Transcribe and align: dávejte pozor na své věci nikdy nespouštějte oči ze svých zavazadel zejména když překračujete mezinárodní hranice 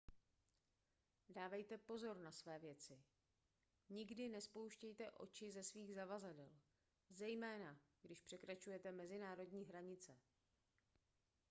dávejte 1.29 1.77
pozor 1.77 2.17
na 2.17 2.31
své 2.31 2.59
věci 2.59 2.99
nikdy 3.89 4.29
nespouštějte 4.29 5.11
oči 5.11 5.51
ze 5.51 5.63
svých 5.63 5.93
zavazadel 5.95 6.51
zejména 7.09 7.77
když 8.01 8.19
překračujete 8.21 8.91
mezinárodní 8.91 9.65
hranice 9.65 10.17